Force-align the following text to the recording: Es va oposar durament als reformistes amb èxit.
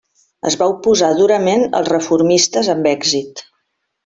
Es 0.51 0.55
va 0.61 0.69
oposar 0.71 1.09
durament 1.19 1.65
als 1.81 1.91
reformistes 1.93 2.73
amb 2.77 2.91
èxit. 2.97 3.45